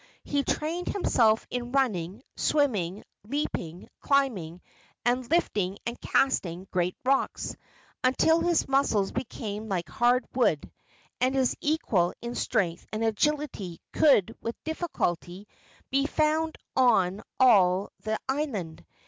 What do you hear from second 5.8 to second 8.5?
and casting great rocks, until